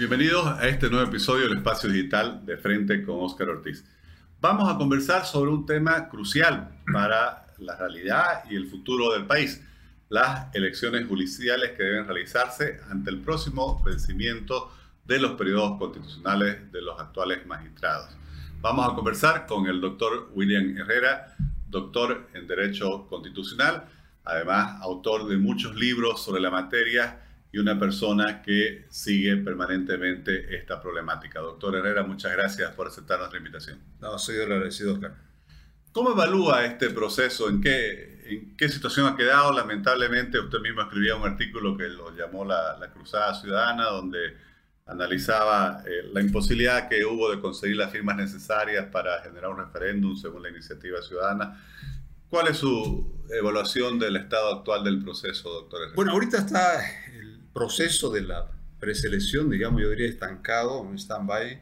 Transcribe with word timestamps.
Bienvenidos 0.00 0.46
a 0.46 0.66
este 0.66 0.88
nuevo 0.88 1.06
episodio 1.06 1.46
del 1.46 1.58
Espacio 1.58 1.90
Digital 1.90 2.46
de 2.46 2.56
Frente 2.56 3.02
con 3.02 3.16
Óscar 3.20 3.50
Ortiz. 3.50 3.84
Vamos 4.40 4.74
a 4.74 4.78
conversar 4.78 5.26
sobre 5.26 5.50
un 5.50 5.66
tema 5.66 6.08
crucial 6.08 6.70
para 6.90 7.48
la 7.58 7.76
realidad 7.76 8.44
y 8.48 8.56
el 8.56 8.66
futuro 8.66 9.12
del 9.12 9.26
país, 9.26 9.62
las 10.08 10.54
elecciones 10.54 11.06
judiciales 11.06 11.72
que 11.72 11.82
deben 11.82 12.06
realizarse 12.06 12.80
ante 12.90 13.10
el 13.10 13.20
próximo 13.20 13.82
vencimiento 13.84 14.72
de 15.04 15.18
los 15.18 15.32
periodos 15.32 15.78
constitucionales 15.78 16.72
de 16.72 16.80
los 16.80 16.98
actuales 16.98 17.44
magistrados. 17.44 18.08
Vamos 18.62 18.90
a 18.90 18.94
conversar 18.94 19.44
con 19.44 19.66
el 19.66 19.82
doctor 19.82 20.30
William 20.32 20.78
Herrera, 20.78 21.36
doctor 21.68 22.26
en 22.32 22.46
Derecho 22.46 23.06
Constitucional, 23.06 23.84
además 24.24 24.80
autor 24.80 25.28
de 25.28 25.36
muchos 25.36 25.76
libros 25.76 26.22
sobre 26.24 26.40
la 26.40 26.50
materia 26.50 27.20
y 27.52 27.58
una 27.58 27.78
persona 27.78 28.42
que 28.42 28.86
sigue 28.90 29.36
permanentemente 29.38 30.56
esta 30.56 30.80
problemática. 30.80 31.40
Doctor 31.40 31.76
Herrera, 31.76 32.04
muchas 32.04 32.32
gracias 32.32 32.72
por 32.74 32.86
aceptar 32.86 33.18
nuestra 33.18 33.38
invitación. 33.38 33.78
No, 34.00 34.18
soy 34.18 34.40
agradecido, 34.40 34.94
Oscar. 34.94 35.14
¿Cómo 35.92 36.12
evalúa 36.12 36.64
este 36.64 36.90
proceso? 36.90 37.48
¿En 37.48 37.60
qué, 37.60 38.22
¿En 38.26 38.56
qué 38.56 38.68
situación 38.68 39.06
ha 39.08 39.16
quedado? 39.16 39.52
Lamentablemente, 39.52 40.38
usted 40.38 40.60
mismo 40.60 40.82
escribía 40.82 41.16
un 41.16 41.26
artículo 41.26 41.76
que 41.76 41.88
lo 41.88 42.14
llamó 42.16 42.44
la, 42.44 42.76
la 42.78 42.90
Cruzada 42.90 43.34
Ciudadana, 43.34 43.86
donde 43.86 44.36
analizaba 44.86 45.82
eh, 45.86 46.08
la 46.12 46.20
imposibilidad 46.20 46.88
que 46.88 47.04
hubo 47.04 47.30
de 47.30 47.40
conseguir 47.40 47.76
las 47.76 47.90
firmas 47.92 48.16
necesarias 48.16 48.86
para 48.92 49.22
generar 49.22 49.50
un 49.50 49.58
referéndum 49.58 50.16
según 50.16 50.42
la 50.42 50.50
iniciativa 50.50 51.00
ciudadana. 51.00 51.60
¿Cuál 52.28 52.48
es 52.48 52.58
su 52.58 53.24
evaluación 53.28 53.98
del 53.98 54.16
estado 54.16 54.58
actual 54.58 54.84
del 54.84 55.02
proceso, 55.02 55.48
doctor? 55.48 55.80
Herrera? 55.80 55.96
Bueno, 55.96 56.12
ahorita 56.12 56.38
está 56.38 56.80
proceso 57.52 58.10
de 58.10 58.22
la 58.22 58.50
preselección, 58.78 59.50
digamos, 59.50 59.82
yo 59.82 59.90
diría 59.90 60.08
estancado, 60.08 60.80
un 60.80 60.98
stand-by, 60.98 61.60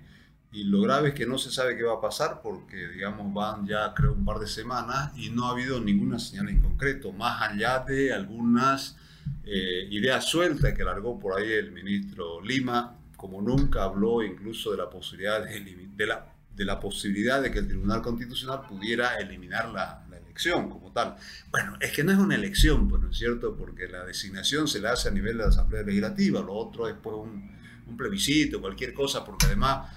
y 0.50 0.64
lo 0.64 0.80
grave 0.80 1.08
es 1.08 1.14
que 1.14 1.26
no 1.26 1.36
se 1.36 1.50
sabe 1.50 1.76
qué 1.76 1.82
va 1.82 1.94
a 1.94 2.00
pasar 2.00 2.40
porque, 2.42 2.88
digamos, 2.88 3.34
van 3.34 3.66
ya 3.66 3.92
creo 3.94 4.12
un 4.12 4.24
par 4.24 4.38
de 4.38 4.46
semanas 4.46 5.12
y 5.16 5.30
no 5.30 5.46
ha 5.46 5.50
habido 5.50 5.78
ninguna 5.80 6.18
señal 6.18 6.48
en 6.48 6.62
concreto, 6.62 7.12
más 7.12 7.42
allá 7.42 7.80
de 7.80 8.12
algunas 8.12 8.96
eh, 9.44 9.86
ideas 9.90 10.24
sueltas 10.24 10.72
que 10.72 10.84
largó 10.84 11.18
por 11.18 11.38
ahí 11.38 11.52
el 11.52 11.72
ministro 11.72 12.40
Lima, 12.40 12.96
como 13.16 13.42
nunca 13.42 13.82
habló 13.82 14.22
incluso 14.22 14.70
de 14.70 14.78
la 14.78 14.88
posibilidad 14.88 15.44
de 15.44 16.06
la, 16.06 16.32
de 16.54 16.64
la 16.64 16.80
posibilidad 16.80 17.42
de 17.42 17.50
que 17.50 17.58
el 17.58 17.68
Tribunal 17.68 18.00
Constitucional 18.00 18.62
pudiera 18.66 19.16
eliminar 19.18 19.68
la, 19.68 20.06
como 20.68 20.92
tal. 20.92 21.16
Bueno, 21.50 21.76
es 21.80 21.92
que 21.92 22.04
no 22.04 22.12
es 22.12 22.18
una 22.18 22.34
elección, 22.34 22.88
pues, 22.88 23.02
¿no 23.02 23.10
es 23.10 23.18
cierto? 23.18 23.56
Porque 23.56 23.88
la 23.88 24.04
designación 24.04 24.68
se 24.68 24.80
la 24.80 24.92
hace 24.92 25.08
a 25.08 25.12
nivel 25.12 25.36
de 25.36 25.44
la 25.44 25.48
Asamblea 25.48 25.82
Legislativa, 25.82 26.40
lo 26.40 26.52
otro 26.54 26.88
es 26.88 26.94
pues 27.02 27.16
un, 27.16 27.50
un 27.86 27.96
plebiscito, 27.96 28.60
cualquier 28.60 28.92
cosa, 28.92 29.24
porque 29.24 29.46
además 29.46 29.90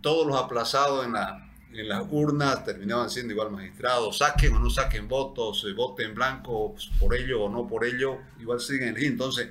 todos 0.00 0.26
los 0.26 0.36
aplazados 0.36 1.06
en, 1.06 1.12
la, 1.12 1.50
en 1.72 1.88
las 1.88 2.04
urnas 2.10 2.64
terminaban 2.64 3.08
siendo 3.08 3.32
igual 3.32 3.50
magistrados, 3.50 4.18
saquen 4.18 4.54
o 4.54 4.58
no 4.58 4.68
saquen 4.68 5.08
votos, 5.08 5.64
eh, 5.68 5.72
voten 5.72 6.14
blanco 6.14 6.72
pues, 6.72 6.90
por 6.98 7.14
ello 7.14 7.44
o 7.44 7.48
no 7.48 7.66
por 7.66 7.84
ello, 7.84 8.18
igual 8.40 8.60
siguen 8.60 8.96
el 8.96 9.04
Entonces, 9.04 9.48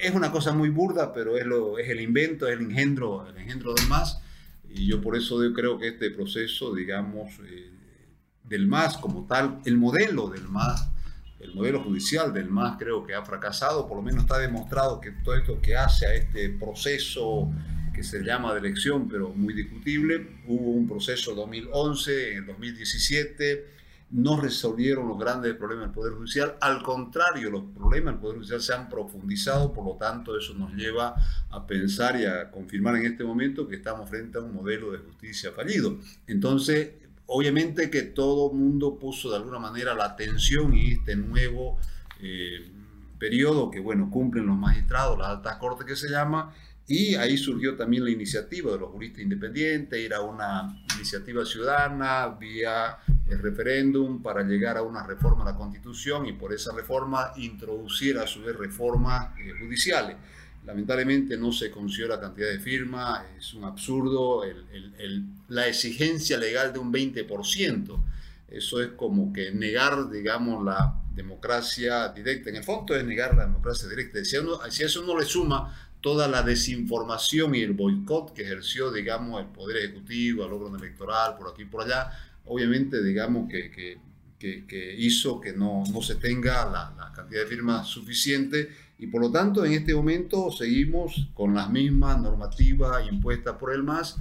es 0.00 0.14
una 0.14 0.32
cosa 0.32 0.52
muy 0.52 0.70
burda, 0.70 1.12
pero 1.12 1.36
es, 1.36 1.46
lo, 1.46 1.78
es 1.78 1.88
el 1.88 2.00
invento, 2.00 2.48
es 2.48 2.54
el 2.54 2.62
engendro, 2.62 3.26
el 3.28 3.36
engendro 3.36 3.74
del 3.74 3.86
más. 3.86 4.20
Y 4.68 4.86
yo 4.86 5.00
por 5.00 5.16
eso 5.16 5.38
creo 5.54 5.78
que 5.78 5.88
este 5.88 6.10
proceso, 6.10 6.74
digamos, 6.74 7.32
eh, 7.44 7.70
del 8.48 8.66
MAS 8.66 8.96
como 8.98 9.26
tal, 9.26 9.60
el 9.64 9.76
modelo 9.76 10.28
del 10.28 10.48
MAS, 10.48 10.88
el 11.40 11.54
modelo 11.54 11.82
judicial 11.82 12.32
del 12.32 12.48
MAS 12.48 12.76
creo 12.78 13.04
que 13.04 13.14
ha 13.14 13.22
fracasado, 13.22 13.86
por 13.86 13.96
lo 13.96 14.02
menos 14.02 14.24
está 14.24 14.38
demostrado 14.38 15.00
que 15.00 15.12
todo 15.12 15.34
esto 15.34 15.60
que 15.60 15.76
hace 15.76 16.06
a 16.06 16.14
este 16.14 16.48
proceso 16.50 17.50
que 17.94 18.02
se 18.02 18.22
llama 18.22 18.52
de 18.52 18.60
elección, 18.60 19.08
pero 19.08 19.30
muy 19.30 19.54
discutible, 19.54 20.40
hubo 20.46 20.72
un 20.72 20.86
proceso 20.86 21.30
en 21.30 21.36
2011, 21.36 22.34
en 22.34 22.46
2017, 22.46 23.76
no 24.10 24.40
resolvieron 24.40 25.08
los 25.08 25.18
grandes 25.18 25.54
problemas 25.54 25.86
del 25.86 25.94
Poder 25.94 26.12
Judicial, 26.12 26.56
al 26.60 26.82
contrario, 26.82 27.50
los 27.50 27.64
problemas 27.74 28.14
del 28.14 28.20
Poder 28.20 28.36
Judicial 28.36 28.60
se 28.60 28.74
han 28.74 28.88
profundizado, 28.88 29.72
por 29.72 29.84
lo 29.84 29.94
tanto 29.94 30.38
eso 30.38 30.54
nos 30.54 30.74
lleva 30.74 31.16
a 31.50 31.66
pensar 31.66 32.20
y 32.20 32.26
a 32.26 32.50
confirmar 32.50 32.96
en 32.96 33.06
este 33.06 33.24
momento 33.24 33.66
que 33.66 33.76
estamos 33.76 34.08
frente 34.08 34.38
a 34.38 34.42
un 34.42 34.54
modelo 34.54 34.92
de 34.92 34.98
justicia 34.98 35.50
fallido. 35.52 35.98
Entonces, 36.26 36.90
Obviamente 37.26 37.90
que 37.90 38.02
todo 38.02 38.52
mundo 38.52 38.98
puso 38.98 39.30
de 39.30 39.36
alguna 39.36 39.58
manera 39.58 39.94
la 39.94 40.04
atención 40.04 40.72
en 40.74 40.98
este 40.98 41.16
nuevo 41.16 41.78
eh, 42.20 42.70
periodo 43.18 43.70
que, 43.70 43.80
bueno, 43.80 44.10
cumplen 44.10 44.46
los 44.46 44.56
magistrados, 44.56 45.18
las 45.18 45.28
altas 45.28 45.56
cortes 45.56 45.86
que 45.86 45.96
se 45.96 46.08
llama, 46.08 46.54
y 46.88 47.16
ahí 47.16 47.36
surgió 47.36 47.76
también 47.76 48.04
la 48.04 48.10
iniciativa 48.10 48.70
de 48.70 48.78
los 48.78 48.90
juristas 48.90 49.20
independientes, 49.20 49.98
era 49.98 50.20
una 50.20 50.84
iniciativa 50.94 51.44
ciudadana 51.44 52.28
vía 52.28 52.98
el 53.28 53.40
referéndum 53.40 54.22
para 54.22 54.44
llegar 54.44 54.76
a 54.76 54.82
una 54.82 55.04
reforma 55.04 55.42
a 55.42 55.46
la 55.46 55.56
Constitución 55.56 56.26
y 56.26 56.32
por 56.32 56.52
esa 56.52 56.72
reforma 56.72 57.32
introducir 57.36 58.18
a 58.18 58.26
su 58.28 58.42
vez 58.42 58.54
reformas 58.54 59.36
eh, 59.38 59.52
judiciales. 59.58 60.16
Lamentablemente 60.66 61.36
no 61.36 61.52
se 61.52 61.70
consiguió 61.70 62.08
la 62.08 62.20
cantidad 62.20 62.48
de 62.48 62.58
firmas, 62.58 63.22
es 63.38 63.54
un 63.54 63.64
absurdo 63.64 64.42
la 65.48 65.68
exigencia 65.68 66.36
legal 66.36 66.72
de 66.72 66.80
un 66.80 66.92
20%. 66.92 68.02
Eso 68.48 68.80
es 68.80 68.90
como 68.90 69.32
que 69.32 69.52
negar, 69.52 70.10
digamos, 70.10 70.64
la 70.64 71.00
democracia 71.14 72.08
directa. 72.08 72.50
En 72.50 72.56
el 72.56 72.64
fondo 72.64 72.96
es 72.96 73.04
negar 73.04 73.36
la 73.36 73.46
democracia 73.46 73.88
directa. 73.88 74.24
Si, 74.24 74.36
a 74.36 74.86
eso 74.86 75.02
no 75.02 75.18
le 75.18 75.24
suma 75.24 75.90
toda 76.00 76.28
la 76.28 76.42
desinformación 76.42 77.54
y 77.54 77.62
el 77.62 77.72
boicot 77.72 78.32
que 78.32 78.42
ejerció, 78.42 78.92
digamos, 78.92 79.40
el 79.40 79.48
Poder 79.48 79.78
Ejecutivo, 79.78 80.44
el 80.44 80.52
órgano 80.52 80.76
electoral, 80.76 81.36
por 81.36 81.50
aquí 81.50 81.62
y 81.62 81.66
por 81.66 81.84
allá, 81.84 82.10
obviamente, 82.44 83.02
digamos, 83.02 83.48
que, 83.48 83.98
que, 84.38 84.94
hizo 84.98 85.40
que 85.40 85.52
no, 85.52 85.84
no 85.92 86.02
se 86.02 86.16
tenga 86.16 86.64
la, 86.66 86.94
la 86.96 87.12
cantidad 87.12 87.42
de 87.42 87.46
firmas 87.46 87.86
suficiente 87.86 88.70
y 88.98 89.08
por 89.08 89.20
lo 89.20 89.30
tanto, 89.30 89.64
en 89.64 89.72
este 89.72 89.94
momento 89.94 90.50
seguimos 90.50 91.28
con 91.34 91.54
las 91.54 91.70
mismas 91.70 92.20
normativas 92.20 93.06
impuestas 93.10 93.56
por 93.56 93.72
el 93.72 93.82
MAS, 93.82 94.16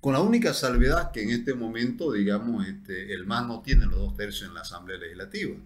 con 0.00 0.12
la 0.12 0.20
única 0.20 0.54
salvedad 0.54 1.12
que 1.12 1.22
en 1.22 1.30
este 1.30 1.54
momento, 1.54 2.12
digamos, 2.12 2.66
este, 2.66 3.12
el 3.12 3.26
MAS 3.26 3.46
no 3.46 3.60
tiene 3.62 3.86
los 3.86 3.98
dos 3.98 4.16
tercios 4.16 4.48
en 4.48 4.54
la 4.54 4.62
Asamblea 4.62 4.98
Legislativa. 4.98 5.56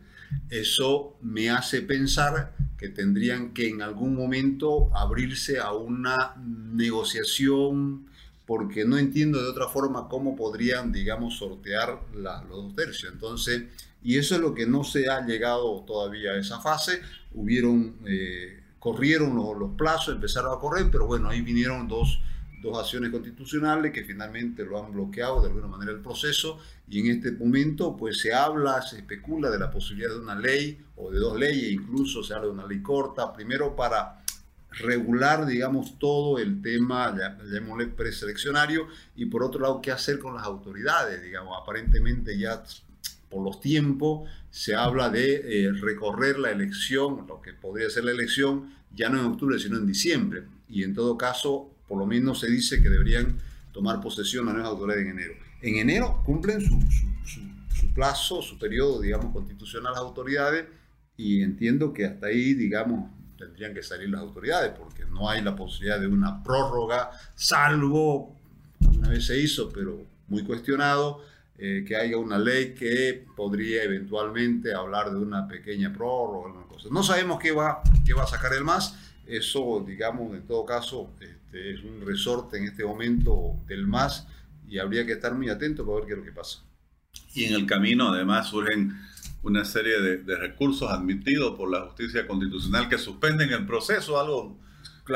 Eso 0.48 1.19
me 1.22 1.50
hace 1.50 1.82
pensar 1.82 2.54
que 2.77 2.88
tendrían 2.88 3.53
que 3.53 3.69
en 3.69 3.82
algún 3.82 4.15
momento 4.15 4.94
abrirse 4.94 5.59
a 5.59 5.72
una 5.72 6.34
negociación, 6.37 8.06
porque 8.50 8.84
no 8.84 8.99
entiendo 8.99 9.41
de 9.41 9.49
otra 9.49 9.69
forma 9.69 10.09
cómo 10.09 10.34
podrían, 10.34 10.91
digamos, 10.91 11.38
sortear 11.38 12.00
los 12.15 12.49
dos 12.49 12.75
tercios. 12.75 13.12
Entonces, 13.12 13.62
y 14.03 14.19
eso 14.19 14.34
es 14.34 14.41
lo 14.41 14.55
que 14.55 14.66
no 14.66 14.83
se 14.83 15.09
ha 15.09 15.25
llegado 15.25 15.84
todavía 15.87 16.33
a 16.33 16.37
esa 16.37 16.60
fase. 16.60 17.00
Hubieron, 17.33 17.99
eh, 18.09 18.60
corrieron 18.81 19.37
los, 19.37 19.56
los, 19.56 19.77
plazos, 19.77 20.16
empezaron 20.16 20.53
a 20.53 20.59
correr, 20.59 20.89
pero 20.91 21.06
bueno, 21.06 21.28
ahí 21.28 21.43
vinieron 21.43 21.87
dos, 21.87 22.21
dos 22.60 22.77
acciones 22.77 23.12
constitucionales 23.12 23.93
que 23.93 24.03
finalmente 24.03 24.65
lo 24.65 24.84
han 24.84 24.91
bloqueado 24.91 25.43
de 25.43 25.47
alguna 25.47 25.69
manera 25.69 25.93
el 25.93 26.00
proceso 26.00 26.59
y 26.89 26.99
en 26.99 27.19
este 27.19 27.31
momento 27.31 27.97
pues 27.97 28.19
se 28.19 28.34
habla, 28.34 28.83
se 28.83 28.97
especula 28.97 29.49
de 29.49 29.60
la 29.60 29.71
posibilidad 29.71 30.10
de 30.10 30.19
una 30.19 30.34
ley 30.34 30.77
o 30.97 31.12
de 31.12 31.21
dos 31.21 31.39
leyes, 31.39 31.71
incluso 31.71 32.25
se 32.25 32.34
habla 32.34 32.47
de 32.47 32.55
una 32.55 32.66
ley 32.66 32.83
corta, 32.83 33.33
primero 33.33 33.77
para 33.77 34.25
regular, 34.72 35.47
digamos, 35.47 35.98
todo 35.98 36.38
el 36.38 36.62
tema, 36.62 37.16
llamémosle 37.44 37.88
preseleccionario, 37.88 38.86
y 39.16 39.26
por 39.26 39.42
otro 39.42 39.60
lado, 39.60 39.81
qué 39.81 39.91
hacer 39.91 40.19
con 40.19 40.34
las 40.34 40.44
autoridades, 40.44 41.22
digamos, 41.22 41.56
aparentemente 41.60 42.38
ya 42.38 42.62
por 43.30 43.44
los 43.44 43.60
tiempos, 43.60 44.28
se 44.50 44.75
habla 44.75 45.09
de 45.09 45.66
eh, 45.66 45.72
recorrer 45.72 46.39
la 46.39 46.50
elección, 46.50 47.27
lo 47.28 47.41
que 47.41 47.53
podría 47.53 47.89
ser 47.89 48.04
la 48.04 48.10
elección, 48.10 48.74
ya 48.92 49.09
no 49.09 49.21
en 49.21 49.27
octubre, 49.27 49.59
sino 49.59 49.77
en 49.77 49.86
diciembre. 49.86 50.42
Y 50.68 50.83
en 50.83 50.95
todo 50.95 51.16
caso, 51.16 51.71
por 51.86 51.98
lo 51.98 52.06
menos 52.06 52.41
se 52.41 52.50
dice 52.50 52.83
que 52.83 52.89
deberían 52.89 53.39
tomar 53.72 54.00
posesión 54.00 54.47
las 54.47 54.54
nuevas 54.54 54.72
autoridades 54.72 55.06
en 55.06 55.12
enero. 55.12 55.34
En 55.62 55.77
enero 55.77 56.22
cumplen 56.24 56.60
su, 56.60 56.80
su, 57.24 57.95
plazo, 57.95 58.42
su 58.42 58.59
periodo, 58.59 59.00
digamos, 59.00 59.33
constitucional 59.33 59.92
las 59.92 60.03
autoridades, 60.03 60.66
y 61.16 61.42
entiendo 61.42 61.92
que 61.92 62.06
hasta 62.06 62.27
ahí, 62.27 62.54
digamos, 62.54 63.10
tendrían 63.41 63.72
que 63.72 63.83
salir 63.83 64.10
las 64.10 64.21
autoridades, 64.21 64.72
porque 64.78 65.04
no 65.07 65.28
hay 65.28 65.42
la 65.42 65.57
posibilidad 65.57 65.98
de 65.98 66.07
una 66.07 66.42
prórroga, 66.42 67.10
salvo, 67.34 68.37
una 68.97 69.09
vez 69.09 69.27
se 69.27 69.41
hizo, 69.41 69.71
pero 69.71 70.07
muy 70.28 70.45
cuestionado, 70.45 71.25
eh, 71.59 71.84
que 71.87 71.97
haya 71.97 72.19
una 72.19 72.39
ley 72.39 72.75
que 72.75 73.27
podría 73.34 73.83
eventualmente 73.83 74.75
hablar 74.75 75.10
de 75.10 75.19
una 75.19 75.48
pequeña 75.48 75.92
prórroga, 75.92 76.66
cosa. 76.69 76.89
No 76.91 77.03
sabemos 77.03 77.41
qué 77.41 77.53
va, 77.53 77.83
qué 78.04 78.13
va 78.13 78.25
a 78.25 78.27
sacar 78.27 78.53
el 78.53 78.65
MAS, 78.65 78.95
eso, 79.27 79.83
digamos, 79.86 80.34
en 80.34 80.47
todo 80.47 80.65
caso, 80.65 81.10
este, 81.21 81.72
es 81.72 81.83
un 81.83 82.04
resorte 82.04 82.59
en 82.59 82.65
este 82.65 82.84
momento 82.84 83.57
del 83.66 83.86
MAS 83.86 84.27
y 84.69 84.78
habría 84.78 85.07
que 85.07 85.13
estar 85.13 85.34
muy 85.34 85.48
atento 85.48 85.84
para 85.84 85.98
ver 85.98 86.07
qué 86.07 86.13
es 86.13 86.19
lo 86.19 86.25
que 86.25 86.33
pasa. 86.33 86.60
Y 87.34 87.45
en 87.45 87.54
el 87.54 87.66
camino, 87.66 88.09
además, 88.09 88.48
surgen 88.48 88.97
una 89.42 89.65
serie 89.65 90.01
de, 90.01 90.19
de 90.19 90.37
recursos 90.37 90.91
admitidos 90.91 91.57
por 91.57 91.71
la 91.71 91.87
justicia 91.87 92.27
constitucional 92.27 92.89
que 92.89 92.98
suspenden 92.98 93.51
el 93.53 93.66
proceso, 93.66 94.21
algo 94.21 94.59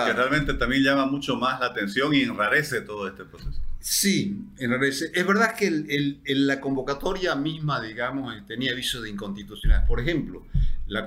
que 0.02 0.12
realmente 0.12 0.54
también 0.54 0.82
llama 0.82 1.06
mucho 1.06 1.36
más 1.36 1.60
la 1.60 1.66
atención 1.66 2.14
y 2.14 2.22
enrarece 2.22 2.80
todo 2.80 3.06
este 3.06 3.24
proceso. 3.24 3.60
Sí, 3.80 4.44
enrarece. 4.58 5.10
Es 5.14 5.26
verdad 5.26 5.54
que 5.54 5.66
el, 5.66 6.20
la 6.24 6.60
convocatoria 6.60 7.34
misma, 7.34 7.80
digamos, 7.80 8.34
eh, 8.34 8.42
tenía 8.46 8.72
aviso 8.72 9.00
de 9.02 9.10
inconstitucionalidad. 9.10 9.86
Por 9.86 10.00
ejemplo, 10.00 10.46
la, 10.86 11.06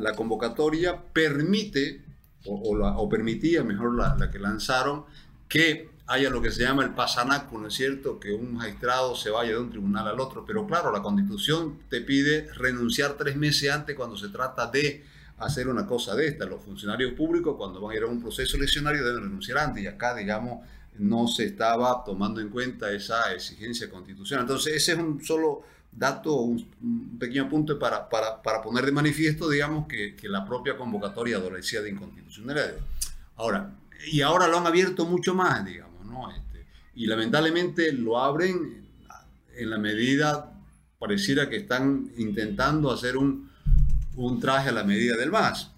la, 0.00 0.12
convocatoria 0.14 1.00
permite, 1.12 2.02
o, 2.46 2.78
o, 2.78 3.08
permitía, 3.08 3.62
mejor 3.62 3.94
la, 3.96 4.16
la 4.18 4.30
que 4.30 4.38
lanzaron, 4.38 5.04
que 5.48 5.90
haya 6.08 6.30
lo 6.30 6.40
que 6.40 6.52
se 6.52 6.62
llama 6.62 6.84
el 6.84 6.90
pasanaco, 6.90 7.58
¿no 7.58 7.68
es 7.68 7.74
cierto? 7.74 8.20
Que 8.20 8.32
un 8.32 8.54
magistrado 8.54 9.16
se 9.16 9.30
vaya 9.30 9.52
de 9.52 9.58
un 9.58 9.70
tribunal 9.70 10.06
al 10.06 10.20
otro. 10.20 10.44
Pero 10.46 10.66
claro, 10.66 10.92
la 10.92 11.02
constitución 11.02 11.80
te 11.88 12.00
pide 12.00 12.52
renunciar 12.54 13.14
tres 13.14 13.36
meses 13.36 13.70
antes 13.70 13.96
cuando 13.96 14.16
se 14.16 14.28
trata 14.28 14.68
de 14.68 15.04
hacer 15.38 15.68
una 15.68 15.86
cosa 15.86 16.14
de 16.14 16.28
esta. 16.28 16.44
Los 16.44 16.62
funcionarios 16.62 17.12
públicos 17.14 17.56
cuando 17.56 17.80
van 17.80 17.92
a 17.92 17.96
ir 17.96 18.02
a 18.04 18.06
un 18.06 18.20
proceso 18.20 18.56
eleccionario 18.56 19.04
deben 19.04 19.24
renunciar 19.24 19.58
antes 19.58 19.82
y 19.82 19.86
acá, 19.86 20.14
digamos, 20.14 20.64
no 20.98 21.26
se 21.26 21.44
estaba 21.44 22.04
tomando 22.04 22.40
en 22.40 22.50
cuenta 22.50 22.90
esa 22.92 23.32
exigencia 23.34 23.90
constitucional. 23.90 24.44
Entonces, 24.44 24.74
ese 24.74 24.92
es 24.92 24.98
un 24.98 25.22
solo 25.24 25.64
dato, 25.90 26.34
un, 26.36 27.18
pequeño 27.18 27.48
punto 27.48 27.78
para, 27.78 28.08
para, 28.08 28.40
para, 28.42 28.62
poner 28.62 28.84
de 28.86 28.92
manifiesto, 28.92 29.48
digamos, 29.48 29.88
que, 29.88 30.14
que, 30.14 30.28
la 30.28 30.44
propia 30.44 30.76
convocatoria 30.76 31.36
adolecía 31.36 31.82
de 31.82 31.90
inconstitucionalidad. 31.90 32.74
Ahora, 33.36 33.74
y 34.10 34.20
ahora 34.20 34.46
lo 34.46 34.58
han 34.58 34.66
abierto 34.66 35.06
mucho 35.06 35.34
más, 35.34 35.64
digamos, 35.64 35.85
y 36.96 37.06
lamentablemente 37.06 37.92
lo 37.92 38.18
abren 38.18 38.86
en 39.54 39.70
la 39.70 39.78
medida, 39.78 40.52
pareciera 40.98 41.48
que 41.48 41.56
están 41.56 42.10
intentando 42.16 42.90
hacer 42.90 43.16
un, 43.16 43.50
un 44.16 44.40
traje 44.40 44.70
a 44.70 44.72
la 44.72 44.82
medida 44.82 45.16
del 45.16 45.30
más. 45.30 45.70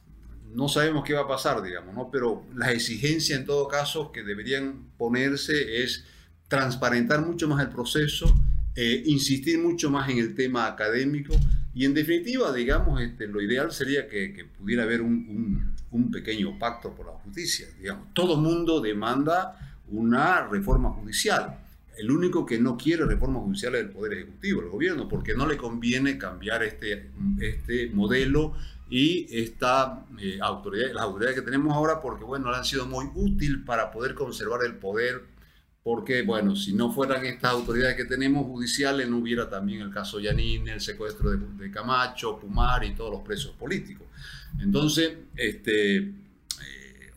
No 0.55 0.69
sabemos 0.69 1.05
qué 1.05 1.12
va 1.12 1.23
a 1.23 1.29
pasar, 1.29 1.61
digamos, 1.62 1.94
¿no? 1.94 2.09
pero 2.11 2.44
la 2.55 2.73
exigencia 2.73 3.37
en 3.37 3.44
todo 3.44 3.69
caso 3.69 4.12
que 4.12 4.23
deberían 4.23 4.91
ponerse 4.97 5.82
es 5.82 6.05
transparentar 6.47 7.21
mucho 7.26 7.49
más 7.49 7.61
el 7.62 7.69
proceso, 7.69 8.32
eh, 8.75 9.03
insistir 9.06 9.59
mucho 9.59 9.91
más 9.91 10.09
en 10.09 10.19
el 10.19 10.35
tema 10.35 10.67
académico 10.67 11.35
y 11.75 11.85
en 11.85 11.94
definitiva, 11.94 12.53
digamos, 12.53 13.00
este, 13.00 13.26
lo 13.26 13.43
ideal 13.43 13.71
sería 13.73 14.09
que, 14.09 14.47
pudiera 14.56 14.85
haber 14.85 15.03
un, 15.03 15.75
un, 15.91 16.11
pequeño 16.11 16.59
pacto 16.59 16.94
por 16.94 17.06
la 17.06 17.12
justicia. 17.12 17.69
Digamos. 17.79 18.09
Todo 18.14 18.37
mundo 18.37 18.81
demanda 18.81 19.68
una 19.90 20.46
reforma 20.46 20.90
judicial. 20.90 21.58
El 21.96 22.11
único 22.11 22.46
que 22.46 22.58
no 22.58 22.76
quiere 22.76 23.05
reforma 23.05 23.40
judicial 23.40 23.75
es 23.75 23.82
el 23.82 23.90
Poder 23.90 24.12
Ejecutivo, 24.14 24.62
el 24.62 24.69
gobierno, 24.69 25.08
porque 25.08 25.35
no 25.35 25.46
le 25.46 25.56
conviene 25.56 26.17
cambiar 26.17 26.62
este, 26.62 27.11
este 27.40 27.90
modelo 27.90 28.55
y 28.90 29.26
esta 29.31 30.06
eh, 30.19 30.38
autoridad, 30.40 30.93
las 30.93 31.02
autoridades 31.02 31.37
que 31.37 31.43
tenemos 31.43 31.75
ahora, 31.75 32.00
porque 32.00 32.25
bueno, 32.25 32.50
han 32.50 32.64
sido 32.64 32.87
muy 32.87 33.06
útil 33.14 33.64
para 33.64 33.90
poder 33.90 34.14
conservar 34.14 34.64
el 34.64 34.76
poder, 34.76 35.25
porque 35.82 36.23
bueno, 36.23 36.56
si 36.56 36.73
no 36.73 36.93
fueran 36.93 37.26
estas 37.26 37.52
autoridades 37.52 37.96
que 37.96 38.05
tenemos 38.05 38.46
judiciales, 38.46 39.08
no 39.08 39.19
hubiera 39.19 39.50
también 39.50 39.82
el 39.82 39.90
caso 39.90 40.20
Yanin, 40.20 40.69
el 40.69 40.81
secuestro 40.81 41.31
de, 41.31 41.70
Camacho, 41.70 42.38
Pumar 42.38 42.85
y 42.85 42.94
todos 42.94 43.11
los 43.11 43.23
presos 43.23 43.52
políticos. 43.56 44.06
Entonces, 44.61 45.12
este, 45.37 46.14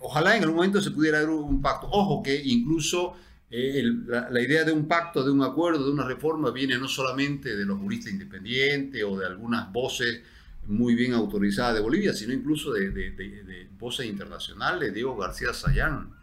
ojalá 0.01 0.35
en 0.35 0.43
algún 0.43 0.57
momento 0.57 0.81
se 0.81 0.91
pudiera 0.91 1.19
dar 1.19 1.29
un 1.29 1.61
pacto. 1.61 1.87
Ojo 1.91 2.21
que 2.23 2.41
incluso 2.43 3.15
eh, 3.53 3.83
la, 4.07 4.41
idea 4.41 4.63
de 4.63 4.71
un 4.71 4.87
pacto, 4.87 5.25
de 5.25 5.31
un 5.31 5.43
acuerdo, 5.43 5.85
de 5.85 5.91
una 5.91 6.05
reforma 6.05 6.51
viene 6.51 6.77
no 6.77 6.87
solamente 6.87 7.57
de 7.57 7.65
los 7.65 7.79
juristas 7.79 8.13
independientes 8.13 9.03
o 9.03 9.17
de 9.17 9.25
algunas 9.25 9.71
voces 9.73 10.21
muy 10.67 10.95
bien 10.95 11.13
autorizadas 11.13 11.75
de 11.75 11.81
Bolivia, 11.81 12.13
sino 12.13 12.31
incluso 12.31 12.71
de, 12.71 13.67
voces 13.77 14.05
internacionales. 14.05 14.93
Diego 14.93 15.17
García 15.17 15.53
Sayán 15.53 16.13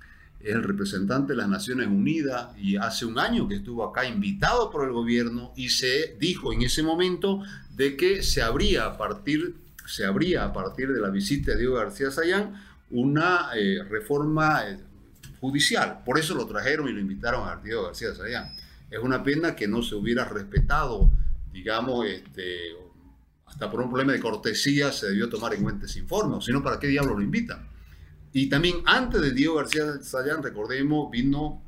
es 0.40 0.54
el 0.54 0.62
representante 0.62 1.32
de 1.32 1.36
las 1.36 1.48
Naciones 1.48 1.88
Unidas 1.88 2.56
y 2.56 2.76
hace 2.76 3.04
un 3.04 3.18
año 3.18 3.46
que 3.46 3.56
estuvo 3.56 3.84
acá 3.84 4.06
invitado 4.06 4.70
por 4.70 4.86
el 4.86 4.92
gobierno 4.92 5.52
y 5.54 5.68
se 5.68 6.16
dijo 6.18 6.54
en 6.54 6.62
ese 6.62 6.82
momento 6.82 7.42
de 7.74 7.96
que 7.96 8.22
se 8.22 8.40
habría 8.40 8.86
a 8.86 8.96
partir, 8.96 9.56
se 9.86 10.06
habría 10.06 10.44
a 10.44 10.52
partir 10.54 10.92
de 10.92 11.00
la 11.00 11.10
visita 11.10 11.52
de 11.52 11.58
Diego 11.58 11.74
García 11.74 12.10
Sayán 12.10 12.67
una 12.90 13.50
eh, 13.54 13.82
reforma 13.88 14.68
eh, 14.68 14.78
judicial. 15.40 16.02
Por 16.04 16.18
eso 16.18 16.34
lo 16.34 16.46
trajeron 16.46 16.88
y 16.88 16.92
lo 16.92 17.00
invitaron 17.00 17.46
a 17.46 17.52
Arturo 17.52 17.84
García 17.84 18.14
Sayán. 18.14 18.54
Es 18.90 18.98
una 18.98 19.22
pena 19.22 19.54
que 19.54 19.68
no 19.68 19.82
se 19.82 19.94
hubiera 19.94 20.24
respetado, 20.24 21.10
digamos, 21.52 22.06
este, 22.06 22.72
hasta 23.46 23.70
por 23.70 23.80
un 23.80 23.88
problema 23.88 24.12
de 24.12 24.20
cortesía 24.20 24.92
se 24.92 25.08
debió 25.08 25.28
tomar 25.28 25.54
en 25.54 25.62
cuenta 25.62 25.86
ese 25.86 25.98
informe, 25.98 26.40
sino 26.40 26.62
para 26.62 26.78
qué 26.78 26.86
diablo 26.86 27.14
lo 27.14 27.22
invitan. 27.22 27.68
Y 28.32 28.48
también 28.48 28.76
antes 28.84 29.20
de 29.20 29.32
Diego 29.32 29.56
García 29.56 30.00
Sayán, 30.00 30.42
recordemos, 30.42 31.10
vino 31.10 31.62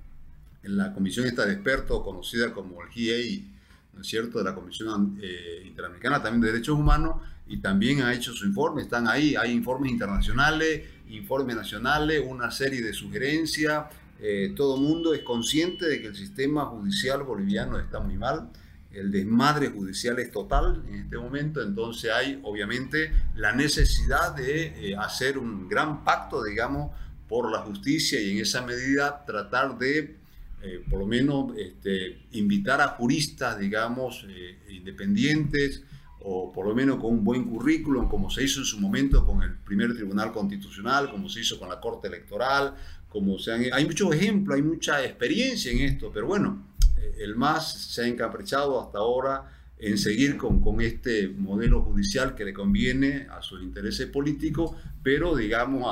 en 0.63 0.77
la 0.77 0.93
comisión 0.93 1.27
esta 1.27 1.47
de 1.47 1.55
expertos 1.55 2.03
conocida 2.03 2.53
como 2.53 2.83
el 2.83 2.89
GIEI, 2.91 3.51
¿no 3.95 4.03
es 4.03 4.07
cierto?, 4.07 4.39
de 4.39 4.45
la 4.45 4.55
Comisión 4.55 5.19
eh, 5.23 5.65
Interamericana 5.67 6.23
también 6.23 6.43
de 6.43 6.53
Derechos 6.53 6.79
Humanos, 6.79 7.23
y 7.51 7.57
también 7.57 8.01
ha 8.03 8.15
hecho 8.15 8.33
su 8.33 8.47
informe, 8.47 8.83
están 8.83 9.09
ahí, 9.09 9.35
hay 9.35 9.51
informes 9.51 9.91
internacionales, 9.91 10.83
informes 11.09 11.57
nacionales, 11.57 12.23
una 12.25 12.53
serie 12.53 12.81
de 12.81 12.93
sugerencias, 12.93 13.87
eh, 14.21 14.55
todo 14.57 14.77
mundo 14.77 15.13
es 15.15 15.23
consciente 15.23 15.89
de 15.89 16.01
que 16.01 16.07
el 16.07 16.15
sistema 16.15 16.67
judicial 16.67 17.25
boliviano 17.25 17.81
está 17.81 17.99
muy 17.99 18.17
mal, 18.17 18.51
el 18.93 19.11
desmadre 19.11 19.69
judicial 19.69 20.21
es 20.21 20.31
total 20.31 20.85
en 20.89 20.95
este 20.95 21.19
momento, 21.19 21.61
entonces 21.61 22.13
hay 22.13 22.39
obviamente 22.45 23.13
la 23.35 23.53
necesidad 23.53 24.37
de 24.37 24.91
eh, 24.91 24.97
hacer 24.97 25.37
un 25.37 25.69
gran 25.69 26.05
pacto, 26.05 26.45
digamos, 26.45 26.93
por 27.29 27.51
la 27.51 27.59
justicia 27.63 28.21
y 28.21 28.31
en 28.31 28.39
esa 28.39 28.63
medida 28.63 29.25
tratar 29.27 29.77
de, 29.77 30.19
eh, 30.63 30.85
por 30.89 31.01
lo 31.01 31.07
menos, 31.07 31.53
este, 31.59 32.27
invitar 32.31 32.81
a 32.81 32.89
juristas, 32.91 33.59
digamos, 33.59 34.25
independientes, 34.69 35.83
o 36.23 36.53
por 36.53 36.67
lo 36.67 36.75
menos 36.75 36.99
con 36.99 37.13
un 37.13 37.25
buen 37.25 37.45
currículum, 37.45 38.09
como 38.09 38.31
se 38.31 38.45
hizo 38.45 38.61
en 38.61 38.67
su 38.67 38.79
momento 38.79 39.25
con 39.25 39.43
el 39.43 39.57
primer 39.57 39.95
Tribunal 39.95 40.33
Constitucional, 40.33 41.11
como 41.11 41.29
se 41.29 41.41
hizo 41.41 41.59
con 41.59 41.69
la 41.69 41.81
Corte 41.81 42.09
Electoral, 42.09 42.75
como 43.09 43.39
se 43.39 43.53
han, 43.53 43.65
hay 43.73 43.85
muchos 43.87 44.15
ejemplos, 44.15 44.57
hay 44.57 44.63
mucha 44.63 45.05
experiencia 45.05 45.73
en 45.73 45.81
esto, 45.81 46.11
pero 46.13 46.27
bueno, 46.27 46.67
eh, 46.99 47.17
el 47.21 47.37
MAS 47.37 47.73
se 47.73 48.03
ha 48.03 48.07
encaprichado 48.07 48.81
hasta 48.81 48.99
ahora 48.99 49.51
en 49.79 49.97
seguir 49.97 50.37
con, 50.37 50.61
con 50.61 50.81
este 50.81 51.29
modelo 51.29 51.83
judicial 51.83 52.35
que 52.35 52.45
le 52.45 52.53
conviene 52.53 53.27
a 53.31 53.41
sus 53.41 53.63
intereses 53.63 54.07
políticos, 54.07 54.77
pero 55.03 55.35
digamos, 55.35 55.91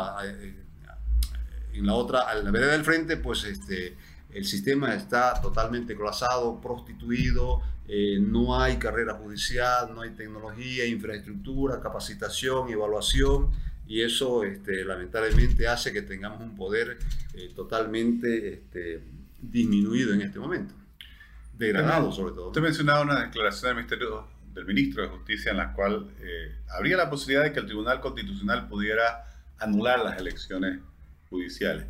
en 1.73 1.87
la 1.87 1.95
otra, 1.95 2.27
en 2.37 2.45
la 2.45 2.51
vereda 2.51 2.73
del 2.73 2.85
frente, 2.85 3.17
pues 3.17 3.45
este, 3.45 3.97
el 4.39 4.45
sistema 4.45 4.95
está 4.95 5.41
totalmente 5.41 5.97
colapsado, 5.97 6.61
prostituido, 6.61 7.61
eh, 7.89 8.19
no 8.21 8.61
hay 8.61 8.77
carrera 8.77 9.15
judicial, 9.15 9.93
no 9.93 10.03
hay 10.03 10.11
tecnología, 10.11 10.87
infraestructura, 10.87 11.81
capacitación, 11.81 12.71
evaluación, 12.71 13.51
y 13.89 14.01
eso 14.03 14.45
este, 14.45 14.85
lamentablemente 14.85 15.67
hace 15.67 15.93
que 15.93 16.03
tengamos 16.03 16.41
un 16.41 16.55
poder 16.55 16.99
eh, 17.35 17.51
totalmente 17.57 18.55
este, 18.55 19.03
disminuido 19.41 20.15
en 20.15 20.21
este 20.21 20.39
momento, 20.39 20.73
degradado 21.55 22.13
sobre 22.13 22.35
todo. 22.35 22.49
Usted 22.49 22.61
mencionaba 22.61 23.01
una 23.01 23.25
declaración 23.25 23.71
del 23.71 23.77
Ministerio 23.77 24.25
del 24.55 24.67
Ministro 24.67 25.03
de 25.03 25.09
Justicia 25.09 25.51
en 25.51 25.57
la 25.57 25.73
cual 25.73 26.11
eh, 26.21 26.55
habría 26.69 26.97
la 26.97 27.11
posibilidad 27.11 27.43
de 27.43 27.53
que 27.53 27.59
el 27.59 27.67
Tribunal 27.67 28.01
Constitucional 28.01 28.69
pudiera 28.69 29.25
anular 29.59 29.99
las 29.99 30.17
elecciones 30.19 30.79
judiciales. 31.29 31.87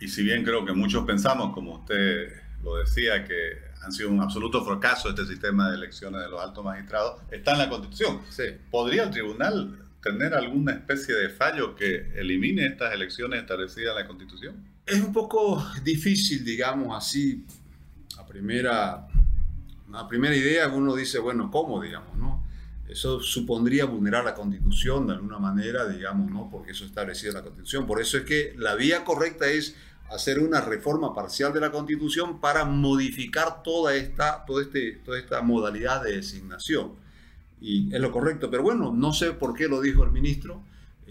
Y 0.00 0.08
si 0.08 0.22
bien 0.22 0.42
creo 0.42 0.64
que 0.64 0.72
muchos 0.72 1.04
pensamos, 1.04 1.52
como 1.52 1.74
usted 1.74 2.32
lo 2.62 2.76
decía, 2.76 3.24
que 3.24 3.70
han 3.82 3.92
sido 3.92 4.10
un 4.10 4.20
absoluto 4.20 4.64
fracaso 4.64 5.10
este 5.10 5.26
sistema 5.26 5.70
de 5.70 5.76
elecciones 5.76 6.22
de 6.22 6.28
los 6.28 6.40
altos 6.40 6.64
magistrados, 6.64 7.20
está 7.30 7.52
en 7.52 7.58
la 7.58 7.68
Constitución. 7.68 8.20
¿Podría 8.70 9.04
el 9.04 9.10
tribunal 9.10 9.78
tener 10.02 10.34
alguna 10.34 10.72
especie 10.72 11.14
de 11.14 11.28
fallo 11.28 11.74
que 11.74 12.12
elimine 12.18 12.66
estas 12.66 12.94
elecciones 12.94 13.40
establecidas 13.40 13.94
en 13.94 14.02
la 14.02 14.06
Constitución? 14.06 14.64
Es 14.86 15.00
un 15.00 15.12
poco 15.12 15.64
difícil, 15.84 16.44
digamos 16.44 16.96
así, 16.96 17.46
a 18.18 18.26
primera, 18.26 19.06
a 19.92 20.08
primera 20.08 20.34
idea 20.34 20.68
uno 20.68 20.96
dice, 20.96 21.18
bueno, 21.18 21.50
¿cómo, 21.50 21.80
digamos, 21.80 22.16
no? 22.16 22.46
Eso 22.88 23.20
supondría 23.20 23.84
vulnerar 23.84 24.24
la 24.24 24.34
Constitución 24.34 25.06
de 25.06 25.12
alguna 25.12 25.38
manera, 25.38 25.86
digamos, 25.86 26.30
¿no? 26.30 26.48
Porque 26.50 26.72
eso 26.72 26.84
está 26.84 27.02
establecido 27.02 27.30
en 27.30 27.36
la 27.36 27.42
Constitución. 27.42 27.86
Por 27.86 28.00
eso 28.00 28.16
es 28.16 28.24
que 28.24 28.54
la 28.56 28.74
vía 28.74 29.04
correcta 29.04 29.46
es 29.46 29.76
hacer 30.10 30.40
una 30.40 30.60
reforma 30.60 31.14
parcial 31.14 31.52
de 31.52 31.60
la 31.60 31.70
Constitución 31.70 32.40
para 32.40 32.64
modificar 32.64 33.62
toda 33.62 33.94
esta, 33.94 34.44
todo 34.44 34.60
este, 34.60 35.00
toda 35.04 35.18
esta 35.18 35.40
modalidad 35.40 36.02
de 36.02 36.16
designación. 36.16 36.92
Y 37.60 37.94
es 37.94 38.00
lo 38.00 38.10
correcto, 38.10 38.50
pero 38.50 38.62
bueno, 38.62 38.92
no 38.92 39.12
sé 39.12 39.32
por 39.32 39.54
qué 39.54 39.68
lo 39.68 39.80
dijo 39.80 40.02
el 40.02 40.10
ministro. 40.10 40.62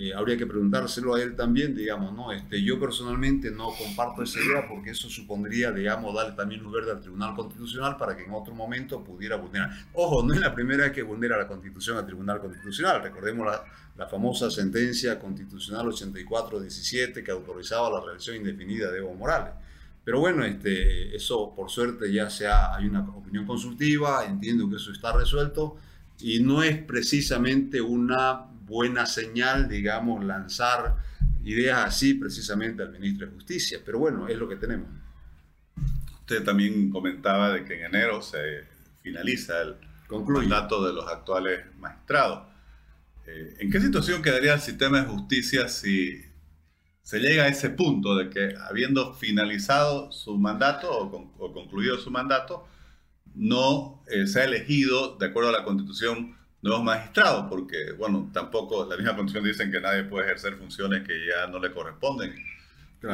Eh, 0.01 0.13
habría 0.13 0.37
que 0.37 0.47
preguntárselo 0.47 1.15
a 1.15 1.21
él 1.21 1.35
también, 1.35 1.75
digamos, 1.75 2.13
¿no? 2.13 2.31
Este, 2.31 2.63
yo 2.63 2.79
personalmente 2.79 3.51
no 3.51 3.69
comparto 3.77 4.23
esa 4.23 4.39
idea 4.39 4.65
porque 4.69 4.91
eso 4.91 5.09
supondría, 5.09 5.73
digamos, 5.73 6.15
darle 6.15 6.37
también 6.37 6.63
luz 6.63 6.71
verde 6.71 6.91
al 6.91 7.01
Tribunal 7.01 7.35
Constitucional 7.35 7.97
para 7.97 8.15
que 8.15 8.23
en 8.23 8.31
otro 8.31 8.55
momento 8.55 9.03
pudiera 9.03 9.35
vulnerar. 9.35 9.71
Ojo, 9.91 10.23
no 10.23 10.33
es 10.33 10.39
la 10.39 10.55
primera 10.55 10.85
vez 10.85 10.93
que 10.93 11.03
vulnera 11.03 11.37
la 11.37 11.47
Constitución 11.47 11.97
al 11.97 12.05
Tribunal 12.05 12.39
Constitucional. 12.39 13.03
Recordemos 13.03 13.45
la, 13.45 13.61
la 13.97 14.07
famosa 14.07 14.49
sentencia 14.49 15.19
constitucional 15.19 15.87
84-17 15.87 17.21
que 17.21 17.31
autorizaba 17.31 17.89
la 17.89 17.99
reelección 17.99 18.37
indefinida 18.37 18.89
de 18.89 18.99
Evo 18.99 19.13
Morales. 19.13 19.51
Pero 20.05 20.21
bueno, 20.21 20.45
este, 20.45 21.13
eso 21.13 21.53
por 21.53 21.69
suerte 21.69 22.09
ya 22.11 22.29
sea, 22.29 22.73
hay 22.73 22.85
una 22.85 23.01
opinión 23.01 23.45
consultiva, 23.45 24.25
entiendo 24.25 24.69
que 24.69 24.77
eso 24.77 24.93
está 24.93 25.11
resuelto 25.11 25.75
y 26.21 26.39
no 26.39 26.63
es 26.63 26.81
precisamente 26.81 27.81
una 27.81 28.45
buena 28.69 29.05
señal, 29.05 29.67
digamos, 29.67 30.23
lanzar 30.23 30.95
ideas 31.43 31.79
así 31.85 32.13
precisamente 32.13 32.83
al 32.83 32.91
ministro 32.91 33.27
de 33.27 33.33
Justicia. 33.33 33.79
Pero 33.83 33.99
bueno, 33.99 34.27
es 34.27 34.37
lo 34.37 34.47
que 34.47 34.55
tenemos. 34.55 34.87
Usted 36.21 36.43
también 36.43 36.89
comentaba 36.89 37.51
de 37.51 37.65
que 37.65 37.79
en 37.79 37.85
enero 37.85 38.21
se 38.21 38.65
finaliza 39.01 39.61
el 39.61 39.75
mandato 40.09 40.85
de 40.85 40.93
los 40.93 41.07
actuales 41.07 41.65
magistrados. 41.77 42.47
Eh, 43.25 43.57
¿En 43.59 43.71
qué 43.71 43.81
situación 43.81 44.21
quedaría 44.21 44.53
el 44.53 44.61
sistema 44.61 45.01
de 45.01 45.07
justicia 45.07 45.67
si 45.67 46.23
se 47.09 47.19
llega 47.19 47.45
a 47.45 47.47
ese 47.47 47.71
punto 47.71 48.15
de 48.15 48.29
que 48.29 48.53
habiendo 48.69 49.15
finalizado 49.15 50.11
su 50.11 50.37
mandato 50.37 50.91
o, 50.91 51.53
concluido 51.53 51.97
su 51.97 52.11
mandato, 52.11 52.67
no 53.33 54.03
eh, 54.07 54.27
se 54.27 54.41
ha 54.41 54.43
elegido, 54.43 55.17
de 55.17 55.25
acuerdo 55.25 55.49
a 55.49 55.53
la 55.53 55.63
constitución, 55.63 56.37
nuevos 56.61 56.83
magistrados, 56.83 57.45
porque, 57.49 57.93
bueno, 57.97 58.29
tampoco, 58.33 58.85
la 58.85 58.97
misma 58.97 59.15
constitución 59.15 59.45
dicen 59.45 59.71
que 59.71 59.79
nadie 59.79 60.03
puede 60.03 60.25
ejercer 60.25 60.55
funciones 60.55 61.07
que 61.07 61.13
ya 61.27 61.47
no 61.47 61.59
le 61.59 61.71
corresponden. 61.71 62.35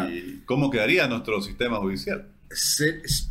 ¿Y 0.10 0.40
cómo 0.46 0.72
quedaría 0.72 1.08
nuestro 1.08 1.42
sistema 1.42 1.78
judicial? 1.78 2.28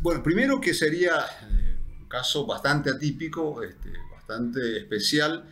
bueno, 0.01 0.21
primero 0.21 0.61
que 0.61 0.73
sería 0.73 1.13
eh, 1.19 1.75
un 1.99 2.07
caso 2.07 2.45
bastante 2.45 2.89
atípico, 2.89 3.63
este, 3.63 3.91
bastante 4.11 4.77
especial, 4.77 5.43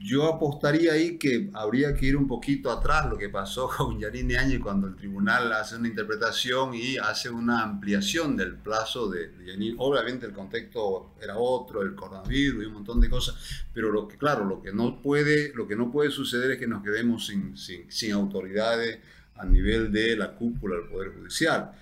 yo 0.00 0.32
apostaría 0.32 0.92
ahí 0.92 1.18
que 1.18 1.50
habría 1.54 1.92
que 1.94 2.06
ir 2.06 2.16
un 2.16 2.28
poquito 2.28 2.70
atrás, 2.70 3.08
lo 3.10 3.18
que 3.18 3.28
pasó 3.28 3.68
con 3.76 3.98
Yanine 3.98 4.38
Áñez 4.38 4.60
cuando 4.60 4.86
el 4.86 4.94
tribunal 4.94 5.52
hace 5.52 5.76
una 5.76 5.88
interpretación 5.88 6.74
y 6.74 6.96
hace 6.98 7.30
una 7.30 7.62
ampliación 7.62 8.36
del 8.36 8.54
plazo 8.54 9.08
de, 9.08 9.32
Yanine. 9.44 9.74
Obviamente 9.78 10.26
el 10.26 10.32
contexto 10.32 11.14
era 11.20 11.36
otro, 11.36 11.82
el 11.82 11.94
coronavirus 11.94 12.62
y 12.62 12.66
un 12.66 12.74
montón 12.74 13.00
de 13.00 13.10
cosas, 13.10 13.64
pero 13.74 13.90
lo 13.90 14.06
que, 14.06 14.16
claro, 14.16 14.44
lo 14.44 14.62
que 14.62 14.72
no 14.72 15.02
puede, 15.02 15.52
lo 15.54 15.66
que 15.66 15.74
no 15.74 15.90
puede 15.90 16.10
suceder 16.10 16.52
es 16.52 16.58
que 16.58 16.68
nos 16.68 16.82
quedemos 16.82 17.26
sin, 17.26 17.56
sin, 17.56 17.90
sin 17.90 18.12
autoridades 18.12 19.00
a 19.34 19.44
nivel 19.46 19.90
de 19.90 20.16
la 20.16 20.34
cúpula 20.34 20.76
del 20.76 20.88
Poder 20.88 21.12
Judicial. 21.14 21.72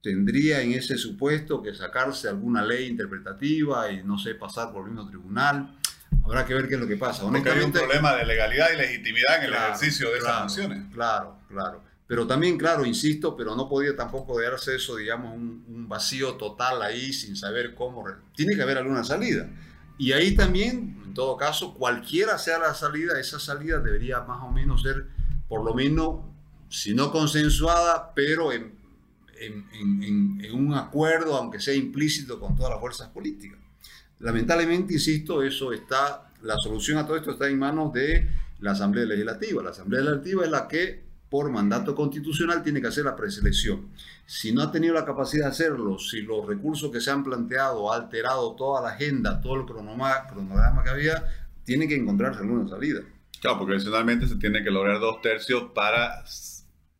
Tendría 0.00 0.62
en 0.62 0.72
ese 0.72 0.96
supuesto 0.96 1.62
que 1.62 1.74
sacarse 1.74 2.28
alguna 2.28 2.64
ley 2.64 2.86
interpretativa 2.86 3.90
y 3.90 4.02
no 4.04 4.16
sé, 4.16 4.34
pasar 4.34 4.72
por 4.72 4.84
el 4.86 4.92
mismo 4.92 5.08
tribunal 5.08 5.77
Habrá 6.24 6.44
que 6.44 6.52
ver 6.52 6.68
qué 6.68 6.74
es 6.74 6.80
lo 6.80 6.86
que 6.86 6.96
pasa. 6.96 7.22
Porque 7.22 7.48
hay 7.48 7.64
un 7.64 7.72
problema 7.72 8.14
de 8.14 8.26
legalidad 8.26 8.68
y 8.72 8.76
legitimidad 8.76 9.38
en 9.38 9.44
el 9.44 9.54
ejercicio 9.54 10.10
de 10.10 10.18
esas 10.18 10.40
funciones. 10.40 10.84
Claro, 10.92 11.38
claro. 11.48 11.82
Pero 12.06 12.26
también, 12.26 12.56
claro, 12.58 12.84
insisto, 12.84 13.36
pero 13.36 13.54
no 13.54 13.68
podía 13.68 13.94
tampoco 13.96 14.40
darse 14.40 14.76
eso, 14.76 14.96
digamos, 14.96 15.34
un, 15.34 15.88
vacío 15.88 16.34
total 16.34 16.82
ahí 16.82 17.14
sin 17.14 17.34
saber 17.34 17.74
cómo. 17.74 18.04
Tiene 18.34 18.54
que 18.54 18.62
haber 18.62 18.76
alguna 18.78 19.04
salida. 19.04 19.48
Y 19.96 20.12
ahí 20.12 20.34
también, 20.34 21.02
en 21.06 21.14
todo 21.14 21.36
caso, 21.36 21.74
cualquiera 21.74 22.36
sea 22.36 22.58
la 22.58 22.74
salida, 22.74 23.18
esa 23.18 23.38
salida 23.38 23.78
debería 23.78 24.20
más 24.20 24.42
o 24.42 24.50
menos 24.50 24.82
ser, 24.82 25.06
por 25.48 25.64
lo 25.64 25.74
menos, 25.74 26.20
si 26.68 26.94
no 26.94 27.10
consensuada, 27.10 28.12
pero 28.14 28.52
en, 28.52 28.74
en, 29.40 30.40
en 30.42 30.54
un 30.54 30.74
acuerdo, 30.74 31.36
aunque 31.36 31.58
sea 31.58 31.74
implícito, 31.74 32.38
con 32.38 32.54
todas 32.54 32.70
las 32.70 32.80
fuerzas 32.80 33.08
políticas. 33.08 33.58
Lamentablemente, 34.20 34.94
insisto, 34.94 35.42
eso 35.42 35.72
está, 35.72 36.30
la 36.42 36.56
solución 36.56 36.98
a 36.98 37.06
todo 37.06 37.16
esto 37.16 37.32
está 37.32 37.48
en 37.48 37.58
manos 37.58 37.92
de 37.92 38.28
la 38.60 38.72
Asamblea 38.72 39.04
Legislativa. 39.04 39.62
La 39.62 39.70
Asamblea 39.70 40.02
Legislativa 40.02 40.44
es 40.44 40.50
la 40.50 40.66
que, 40.66 41.04
por 41.28 41.50
mandato 41.50 41.94
constitucional, 41.94 42.62
tiene 42.62 42.80
que 42.80 42.88
hacer 42.88 43.04
la 43.04 43.14
preselección. 43.14 43.90
Si 44.26 44.52
no 44.52 44.62
ha 44.62 44.72
tenido 44.72 44.94
la 44.94 45.04
capacidad 45.04 45.44
de 45.44 45.50
hacerlo, 45.50 45.98
si 45.98 46.22
los 46.22 46.46
recursos 46.46 46.90
que 46.90 47.00
se 47.00 47.10
han 47.10 47.22
planteado 47.22 47.92
ha 47.92 47.96
alterado 47.96 48.54
toda 48.56 48.82
la 48.82 48.90
agenda, 48.90 49.40
todo 49.40 49.56
el 49.56 49.66
cronograma, 49.66 50.82
que 50.82 50.90
había, 50.90 51.24
tiene 51.64 51.86
que 51.86 51.94
encontrarse 51.94 52.40
alguna 52.40 52.68
salida. 52.68 53.02
Claro, 53.40 53.58
porque 53.58 53.74
adicionalmente 53.74 54.26
se 54.26 54.36
tiene 54.36 54.64
que 54.64 54.70
lograr 54.70 54.98
dos 54.98 55.22
tercios 55.22 55.70
para 55.74 56.24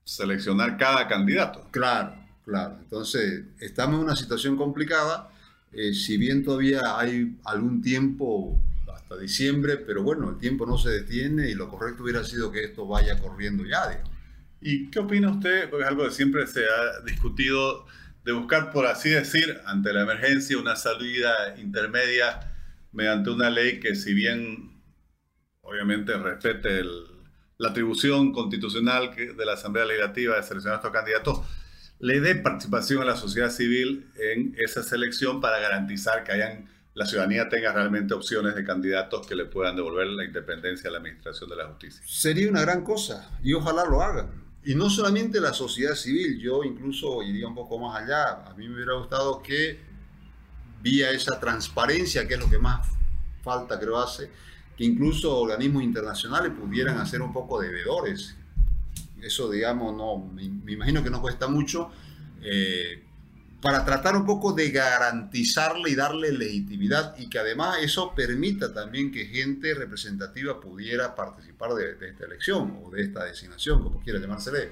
seleccionar 0.05 0.77
cada 0.77 1.09
candidato. 1.09 1.67
Claro, 1.73 2.15
claro. 2.45 2.77
Entonces, 2.81 3.45
estamos 3.59 3.99
en 3.99 4.05
una 4.05 4.15
situación 4.15 4.57
complicada 4.57 5.31
eh, 5.73 5.93
si 5.93 6.17
bien 6.17 6.45
todavía 6.45 6.99
hay 6.99 7.37
algún 7.45 7.83
tiempo 7.83 8.61
hasta 8.95 9.17
diciembre, 9.19 9.77
pero 9.77 10.03
bueno, 10.03 10.31
el 10.31 10.39
tiempo 10.39 10.67
no 10.67 10.79
se 10.79 10.91
detiene 10.91 11.49
y 11.49 11.55
lo 11.55 11.69
correcto 11.69 12.03
hubiera 12.03 12.25
sido 12.25 12.51
que 12.51 12.65
esto 12.65 12.87
vaya 12.87 13.19
corriendo 13.19 13.65
ya. 13.65 14.03
¿Y 14.61 14.91
qué 14.91 14.99
opina 14.99 15.31
usted? 15.31 15.71
Porque 15.71 15.85
es 15.85 15.89
algo 15.89 16.05
que 16.05 16.11
siempre 16.11 16.47
se 16.47 16.61
ha 16.65 17.01
discutido 17.05 17.87
de 18.25 18.33
buscar, 18.33 18.73
por 18.73 18.87
así 18.87 19.11
decir, 19.11 19.61
ante 19.67 19.93
la 19.93 20.03
emergencia 20.03 20.59
una 20.59 20.77
salida 20.77 21.57
intermedia 21.59 22.53
mediante 22.93 23.31
una 23.31 23.51
ley 23.51 23.81
que 23.81 23.95
si 23.95 24.15
bien 24.15 24.73
obviamente 25.63 26.17
respete 26.17 26.83
la 27.59 27.71
atribución 27.71 28.33
constitucional 28.33 29.15
de 29.15 29.45
la 29.45 29.53
Asamblea 29.53 29.85
Legislativa 29.85 30.37
de 30.37 30.43
seleccionar 30.43 30.77
a 30.77 30.79
estos 30.79 30.93
candidatos, 30.93 31.41
le 32.01 32.21
dé 32.21 32.35
participación 32.37 33.03
a 33.03 33.05
la 33.05 33.17
sociedad 33.17 33.51
civil 33.51 34.11
en 34.17 34.55
esa 34.59 34.83
selección 34.83 35.41
para 35.41 35.59
garantizar 35.59 36.23
que 36.25 36.33
hayan, 36.33 36.69
la 36.95 37.07
ciudadanía 37.07 37.49
tenga 37.49 37.73
realmente 37.73 38.15
opciones 38.15 38.55
de 38.55 38.65
candidatos 38.65 39.27
que 39.27 39.35
le 39.35 39.45
puedan 39.45 39.77
devolver 39.77 40.07
la 40.09 40.25
independencia 40.25 40.89
a 40.89 40.93
la 40.93 40.99
administración 40.99 41.51
de 41.51 41.57
la 41.57 41.67
justicia. 41.67 42.03
Sería 42.07 42.49
una 42.49 42.63
gran 42.63 42.83
cosa 42.83 43.39
y 43.43 43.53
ojalá 43.55 43.85
lo 43.85 44.03
hagan. 44.03 44.49
Y 44.65 44.75
no 44.75 44.91
solamente 44.91 45.41
la 45.41 45.53
sociedad 45.53 45.95
civil, 45.95 46.39
yo 46.41 46.63
incluso 46.63 47.23
iría 47.23 47.49
un 47.49 47.55
poco 47.55 47.79
más 47.79 48.03
allá. 48.03 48.45
A 48.47 48.55
mí 48.55 48.69
me 48.69 48.75
hubiera 48.75 48.95
gustado 48.95 49.43
que 49.43 49.81
vía 50.83 51.11
esa 51.11 51.41
transparencia, 51.41 52.27
que 52.27 52.35
es 52.35 52.41
lo 52.41 52.51
que 52.51 52.59
más 52.59 52.87
falta 53.43 53.79
creo 53.79 53.99
hace, 53.99 54.31
que 54.77 54.85
incluso 54.85 55.37
organismos 55.37 55.83
internacionales 55.83 56.53
pudieran 56.53 56.99
hacer 56.99 57.23
un 57.23 57.33
poco 57.33 57.61
de 57.61 57.71
eso, 59.23 59.51
digamos, 59.51 59.97
no, 59.97 60.19
me, 60.19 60.45
imagino 60.73 61.03
que 61.03 61.11
no 61.11 61.21
cuesta 61.21 61.49
mucho, 61.49 61.91
eh, 62.43 63.05
para 63.61 63.85
tratar 63.85 64.17
un 64.17 64.25
poco 64.25 64.53
de 64.53 64.71
garantizarle 64.71 65.91
y 65.91 65.97
darle 65.97 66.33
legitimidad 66.33 67.17
y 67.19 67.29
que 67.29 67.39
además 67.39 67.79
eso 67.83 68.15
permita 68.15 68.73
también 68.73 69.11
que 69.11 69.27
gente 69.27 69.75
representativa 69.75 70.61
pudiera 70.61 71.15
participar 71.17 71.75
de, 71.75 71.97
esta 72.09 72.25
elección 72.25 72.79
o 72.85 72.91
de 72.91 73.03
esta 73.03 73.25
designación, 73.25 73.83
como 73.83 74.01
quiera 74.01 74.21
llamársele. 74.21 74.71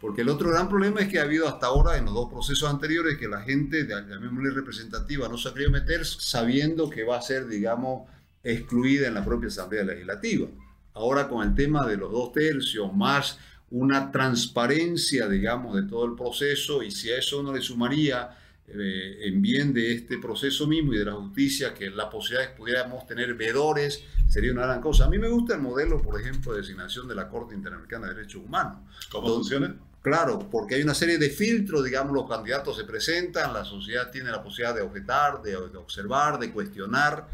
Porque 0.00 0.22
el 0.22 0.30
otro 0.30 0.50
gran 0.50 0.68
problema 0.68 1.00
es 1.00 1.08
que 1.08 1.20
ha 1.20 1.22
habido 1.22 1.46
hasta 1.46 1.66
ahora 1.66 1.96
en 1.96 2.06
los 2.06 2.14
dos 2.14 2.28
procesos 2.30 2.68
anteriores 2.68 3.18
que 3.18 3.28
la 3.28 3.42
gente, 3.42 3.84
misma 3.84 4.50
representativa, 4.52 5.28
no 5.28 5.36
se 5.36 5.48
ha 5.48 5.52
querido 5.52 5.70
meter 5.70 6.04
sabiendo 6.04 6.90
que 6.90 7.04
va 7.04 7.18
a 7.18 7.22
ser, 7.22 7.46
digamos, 7.46 8.08
excluida 8.42 9.06
en 9.06 9.14
la 9.14 9.24
propia 9.24 9.48
Asamblea 9.48 9.84
Legislativa. 9.84 10.48
Ahora 10.94 11.28
con 11.28 11.46
el 11.46 11.54
tema 11.54 11.86
de 11.86 11.96
los 11.96 12.10
dos 12.10 12.32
tercios 12.32 12.92
más 12.94 13.38
una 13.72 14.12
transparencia, 14.12 15.28
digamos, 15.28 15.74
de 15.74 15.84
todo 15.84 16.04
el 16.04 16.14
proceso 16.14 16.82
y 16.82 16.90
si 16.90 17.10
a 17.10 17.18
eso 17.18 17.40
uno 17.40 17.54
le 17.54 17.62
sumaría 17.62 18.36
eh, 18.68 19.28
en 19.28 19.40
bien 19.40 19.72
de 19.72 19.94
este 19.94 20.18
proceso 20.18 20.66
mismo 20.66 20.92
y 20.92 20.98
de 20.98 21.06
la 21.06 21.12
justicia, 21.12 21.72
que 21.72 21.90
la 21.90 22.10
posibilidad 22.10 22.48
de 22.48 22.52
que 22.52 22.58
pudiéramos 22.58 23.06
tener 23.06 23.32
vedores, 23.34 24.04
sería 24.28 24.52
una 24.52 24.66
gran 24.66 24.82
cosa. 24.82 25.06
A 25.06 25.08
mí 25.08 25.18
me 25.18 25.28
gusta 25.28 25.54
el 25.54 25.62
modelo, 25.62 26.02
por 26.02 26.20
ejemplo, 26.20 26.52
de 26.52 26.60
designación 26.60 27.08
de 27.08 27.14
la 27.14 27.28
Corte 27.28 27.54
Interamericana 27.54 28.08
de 28.08 28.14
Derechos 28.14 28.42
Humanos. 28.44 28.82
¿Cómo 29.10 29.28
funciona? 29.28 29.74
Claro, 30.02 30.50
porque 30.50 30.74
hay 30.74 30.82
una 30.82 30.94
serie 30.94 31.16
de 31.16 31.30
filtros, 31.30 31.82
digamos, 31.82 32.12
los 32.12 32.28
candidatos 32.28 32.76
se 32.76 32.84
presentan, 32.84 33.54
la 33.54 33.64
sociedad 33.64 34.10
tiene 34.10 34.30
la 34.30 34.42
posibilidad 34.42 34.74
de 34.74 34.82
objetar, 34.82 35.40
de, 35.40 35.56
observar, 35.56 36.38
de 36.38 36.50
cuestionar. 36.50 37.28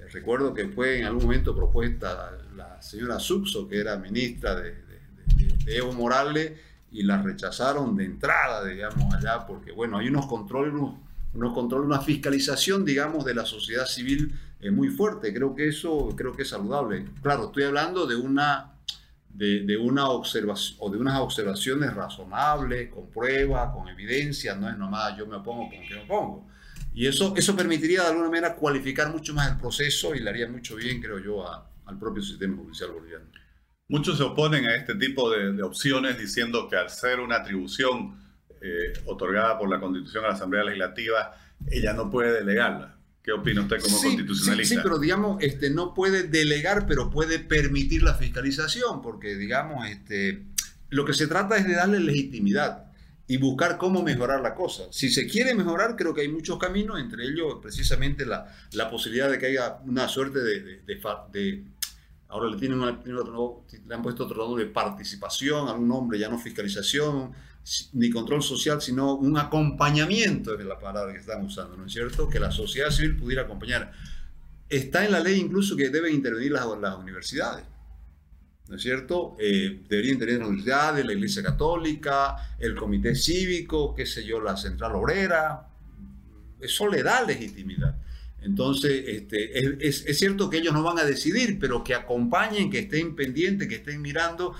Eh, 0.00 0.06
recuerdo 0.10 0.52
que 0.52 0.68
fue 0.68 0.98
en 0.98 1.04
algún 1.04 1.22
momento 1.22 1.54
propuesta 1.54 2.36
la 2.56 2.82
señora 2.82 3.20
Suxo, 3.20 3.68
que 3.68 3.78
era 3.78 3.96
ministra 3.96 4.56
de, 4.56 4.87
de 5.68 5.76
Evo 5.76 5.92
Morales 5.92 6.52
y 6.90 7.02
la 7.02 7.20
rechazaron 7.20 7.96
de 7.96 8.04
entrada, 8.04 8.64
digamos, 8.64 9.14
allá, 9.14 9.46
porque, 9.46 9.72
bueno, 9.72 9.98
hay 9.98 10.08
unos 10.08 10.26
controles, 10.26 10.72
unos, 10.72 11.52
controles, 11.52 11.86
una 11.86 12.00
fiscalización, 12.00 12.84
digamos, 12.84 13.24
de 13.24 13.34
la 13.34 13.44
sociedad 13.44 13.84
civil 13.84 14.32
eh, 14.60 14.70
muy 14.70 14.88
fuerte. 14.88 15.32
Creo 15.34 15.54
que 15.54 15.68
eso, 15.68 16.14
creo 16.16 16.32
que 16.32 16.42
es 16.42 16.48
saludable. 16.48 17.04
Claro, 17.22 17.46
estoy 17.46 17.64
hablando 17.64 18.06
de 18.06 18.16
una 18.16 18.72
de, 19.28 19.76
una 19.76 20.08
observación 20.08 20.78
o 20.80 20.90
de 20.90 20.98
unas 20.98 21.20
observaciones 21.20 21.94
razonables, 21.94 22.90
con 22.90 23.08
pruebas, 23.10 23.72
con 23.72 23.88
evidencia, 23.88 24.56
no 24.56 24.68
es 24.68 24.76
nomás 24.76 25.16
yo 25.16 25.26
me 25.26 25.36
opongo 25.36 25.68
porque 25.70 25.94
me 25.94 26.02
opongo. 26.02 26.48
Y 26.92 27.06
eso, 27.06 27.34
eso 27.36 27.54
permitiría 27.54 28.02
de 28.02 28.08
alguna 28.08 28.28
manera 28.28 28.56
cualificar 28.56 29.12
mucho 29.12 29.34
más 29.34 29.52
el 29.52 29.58
proceso 29.58 30.14
y 30.14 30.20
le 30.20 30.30
haría 30.30 30.48
mucho 30.48 30.74
bien, 30.74 31.00
creo 31.00 31.20
yo, 31.20 31.46
al 31.46 31.98
propio 31.98 32.22
sistema 32.22 32.56
judicial 32.56 32.90
boliviano. 32.90 33.26
Muchos 33.88 34.18
se 34.18 34.22
oponen 34.22 34.66
a 34.66 34.76
este 34.76 34.94
tipo 34.94 35.30
de, 35.30 35.62
opciones 35.62 36.18
diciendo 36.18 36.68
que 36.68 36.76
al 36.76 36.90
ser 36.90 37.20
una 37.20 37.36
atribución 37.36 38.16
eh, 38.60 38.92
otorgada 39.06 39.58
por 39.58 39.70
la 39.70 39.80
Constitución 39.80 40.24
a 40.24 40.28
la 40.28 40.34
Asamblea 40.34 40.64
Legislativa, 40.64 41.34
ella 41.70 41.94
no 41.94 42.10
puede 42.10 42.32
delegarla. 42.32 42.96
¿Qué 43.22 43.32
opina 43.32 43.62
usted 43.62 43.80
como 43.80 44.00
constitucionalista? 44.00 44.74
Sí, 44.74 44.76
sí, 44.76 44.80
pero 44.82 44.98
digamos, 44.98 45.42
este, 45.42 45.70
no 45.70 45.94
puede 45.94 46.22
delegar, 46.24 46.86
pero 46.86 47.10
puede 47.10 47.38
permitir 47.38 48.02
la 48.02 48.14
fiscalización, 48.14 49.02
porque 49.02 49.36
digamos, 49.36 49.86
este, 49.86 50.44
lo 50.90 51.04
que 51.04 51.14
se 51.14 51.26
trata 51.26 51.56
es 51.56 51.66
de 51.66 51.74
darle 51.74 52.00
legitimidad 52.00 52.88
y 53.26 53.36
buscar 53.36 53.76
cómo 53.76 54.02
mejorar 54.02 54.40
la 54.40 54.54
cosa. 54.54 54.84
Si 54.90 55.10
se 55.10 55.26
quiere 55.26 55.54
mejorar, 55.54 55.96
creo 55.96 56.14
que 56.14 56.22
hay 56.22 56.28
muchos 56.28 56.58
caminos, 56.58 56.98
entre 56.98 57.24
ellos 57.24 57.58
precisamente 57.60 58.24
la, 58.24 58.54
la 58.72 58.88
posibilidad 58.88 59.30
de 59.30 59.38
que 59.38 59.46
haya 59.46 59.78
una 59.84 60.08
suerte 60.08 60.38
de, 60.40 60.80
de, 60.86 61.64
ahora 62.28 62.48
le 62.50 62.56
tienen, 62.56 62.80
le 62.80 63.94
han 63.94 64.02
puesto 64.02 64.24
otro 64.24 64.36
nombre 64.46 64.64
de 64.64 64.70
participación, 64.70 65.68
algún 65.68 65.88
nombre, 65.88 66.18
ya 66.18 66.28
no 66.28 66.38
fiscalización, 66.38 67.32
ni 67.92 68.10
control 68.10 68.42
social, 68.42 68.80
sino 68.80 69.14
un 69.14 69.36
acompañamiento, 69.38 70.58
es 70.58 70.64
la 70.64 70.78
palabra 70.78 71.12
que 71.12 71.18
están 71.18 71.44
usando, 71.44 71.76
¿no 71.76 71.86
es 71.86 71.92
cierto? 71.92 72.28
Que 72.28 72.40
la 72.40 72.50
sociedad 72.50 72.90
civil 72.90 73.16
pudiera 73.16 73.42
acompañar. 73.42 73.92
Está 74.68 75.04
en 75.04 75.12
la 75.12 75.20
ley 75.20 75.40
incluso 75.40 75.76
que 75.76 75.88
deben 75.90 76.14
intervenir 76.14 76.52
las, 76.52 76.66
universidades. 76.96 77.64
¿no 78.68 78.76
es 78.76 78.82
cierto? 78.82 79.34
Eh, 79.38 79.82
deberían 79.88 80.14
intervenir 80.14 80.40
las 80.40 80.48
universidades, 80.48 81.06
la 81.06 81.12
Iglesia 81.12 81.42
Católica, 81.42 82.56
el 82.58 82.74
Comité 82.74 83.14
Cívico, 83.14 83.94
qué 83.94 84.04
sé 84.04 84.24
yo, 84.24 84.40
la 84.40 84.56
Central 84.58 84.94
Obrera. 84.94 85.68
Eso 86.60 86.88
le 86.88 87.02
da 87.02 87.22
legitimidad. 87.22 87.96
Entonces, 88.40 89.04
este, 89.08 89.86
es, 89.86 90.18
cierto 90.18 90.48
que 90.48 90.58
ellos 90.58 90.72
no 90.72 90.82
van 90.82 90.98
a 90.98 91.04
decidir, 91.04 91.58
pero 91.58 91.82
que 91.82 91.94
acompañen, 91.94 92.70
que 92.70 92.80
estén 92.80 93.16
pendientes, 93.16 93.68
que 93.68 93.76
estén 93.76 94.00
mirando 94.00 94.54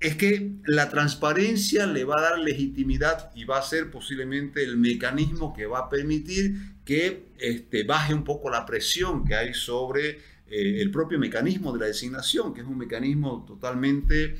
es 0.00 0.14
que 0.14 0.52
la 0.64 0.88
transparencia 0.90 1.86
le 1.86 2.04
va 2.04 2.14
a 2.18 2.22
dar 2.22 2.38
legitimidad 2.38 3.32
y 3.34 3.44
va 3.44 3.58
a 3.58 3.62
ser 3.62 3.90
posiblemente 3.90 4.62
el 4.62 4.76
mecanismo 4.76 5.52
que 5.52 5.66
va 5.66 5.80
a 5.80 5.88
permitir 5.88 6.54
que 6.84 7.30
este, 7.38 7.82
baje 7.82 8.14
un 8.14 8.22
poco 8.22 8.48
la 8.48 8.64
presión 8.64 9.24
que 9.24 9.34
hay 9.34 9.54
sobre 9.54 10.20
eh, 10.46 10.80
el 10.80 10.90
propio 10.92 11.18
mecanismo 11.18 11.72
de 11.72 11.80
la 11.80 11.86
designación, 11.86 12.54
que 12.54 12.60
es 12.60 12.66
un 12.66 12.78
mecanismo 12.78 13.44
totalmente 13.44 14.36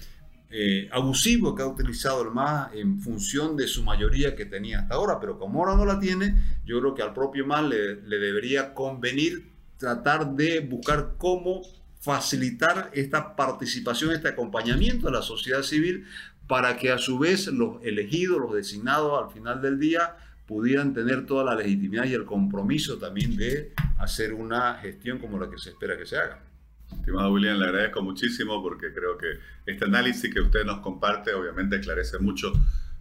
eh, 0.51 0.89
abusivo 0.93 1.55
que 1.55 1.63
ha 1.63 1.67
utilizado 1.67 2.23
el 2.23 2.31
MAS 2.31 2.73
en 2.75 3.01
función 3.01 3.57
de 3.57 3.67
su 3.67 3.83
mayoría 3.83 4.35
que 4.35 4.47
tenía 4.47 4.81
hasta 4.81 4.95
ahora, 4.95 5.21
pero 5.21 5.39
como 5.39 5.61
ahora 5.61 5.77
no 5.77 5.85
la 5.85 6.01
tiene, 6.01 6.35
yo 6.65 6.81
creo 6.81 6.95
que 6.95 7.03
al 7.03 7.13
propio 7.13 7.47
MAS 7.47 7.69
le, 7.69 7.97
le 8.03 8.19
debería 8.19 8.73
convenir 8.75 9.51
tratar 9.77 10.35
de 10.35 10.61
buscar 10.61 11.15
cómo 11.19 11.63
facilitar 12.01 12.91
esta 12.95 13.37
participación, 13.37 14.13
este 14.13 14.29
acompañamiento 14.29 15.07
de 15.07 15.13
la 15.13 15.23
sociedad 15.23 15.63
civil 15.63 16.07
para 16.47 16.77
que 16.77 16.91
a 16.91 16.99
su 16.99 17.19
vez 17.19 17.49
los 17.49 17.83
elegidos, 17.85 18.41
los 18.41 18.55
designados 18.55 19.23
al 19.23 19.31
final 19.33 19.61
del 19.61 19.79
día 19.79 20.17
pudieran 20.47 20.95
tener 20.95 21.27
toda 21.27 21.45
la 21.45 21.55
legitimidad 21.55 22.07
y 22.07 22.15
el 22.15 22.25
compromiso 22.25 22.97
también 22.97 23.37
de 23.37 23.75
hacer 23.99 24.33
una 24.33 24.75
gestión 24.77 25.19
como 25.19 25.39
la 25.39 25.51
que 25.51 25.59
se 25.59 25.71
espera 25.71 25.99
que 25.99 26.07
se 26.07 26.17
haga. 26.17 26.48
Estimado 26.93 27.33
William, 27.33 27.59
le 27.59 27.67
agradezco 27.67 28.03
muchísimo 28.03 28.63
porque 28.63 28.93
creo 28.93 29.17
que 29.17 29.39
este 29.67 29.85
análisis 29.85 30.33
que 30.33 30.41
usted 30.41 30.65
nos 30.65 30.81
comparte 30.81 31.33
obviamente 31.33 31.77
esclarece 31.77 32.19
mucho 32.19 32.53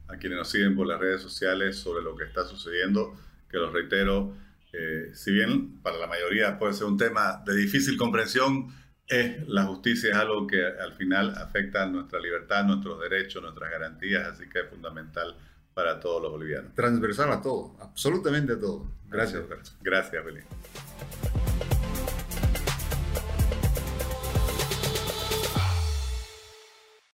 a 0.08 0.18
quienes 0.18 0.38
nos 0.38 0.50
siguen 0.50 0.76
por 0.76 0.88
las 0.88 1.00
redes 1.00 1.22
sociales 1.22 1.78
sobre 1.78 2.04
lo 2.04 2.16
que 2.16 2.24
está 2.24 2.46
sucediendo, 2.46 3.16
que 3.50 3.58
lo 3.58 3.72
reitero, 3.72 4.34
eh, 4.74 5.12
si 5.14 5.32
bien 5.32 5.82
para 5.82 5.98
la 5.98 6.08
mayoría 6.08 6.58
puede 6.58 6.74
ser 6.74 6.88
un 6.88 6.98
tema 6.98 7.44
de 7.46 7.56
difícil 7.56 7.98
comprensión, 7.98 8.68
es 9.08 9.48
la 9.48 9.64
justicia 9.64 10.10
es 10.10 10.16
algo 10.16 10.46
que 10.48 10.66
al 10.66 10.94
final 10.94 11.34
afecta 11.38 11.84
a 11.84 11.86
nuestra 11.88 12.20
libertad, 12.20 12.66
nuestros 12.66 13.00
derechos, 13.00 13.42
nuestras 13.42 13.72
garantías, 13.72 14.28
así 14.28 14.50
que 14.50 14.60
es 14.60 14.70
fundamental 14.70 15.36
para 15.74 16.00
todos 16.00 16.22
los 16.22 16.32
bolivianos. 16.32 16.74
Transversal 16.74 17.32
a 17.32 17.42
todo, 17.42 17.78
absolutamente 17.80 18.54
a 18.54 18.60
todo. 18.60 18.92
Gracias, 19.10 19.48
Gracias, 19.48 19.78
Gracias 19.82 20.24